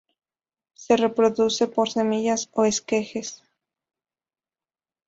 [0.73, 3.43] Se reproduce por semillas o esquejes.